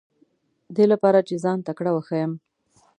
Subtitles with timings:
[0.75, 2.31] دې لپاره چې ځان تکړه وښیم.